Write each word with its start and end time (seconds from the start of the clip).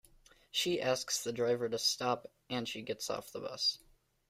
She 0.49 0.81
asks 0.81 1.23
the 1.23 1.31
driver 1.31 1.69
to 1.69 1.77
stop 1.77 2.25
and 2.49 2.67
she 2.67 2.81
gets 2.81 3.07
off 3.11 3.31
the 3.31 3.39
bus. 3.39 3.77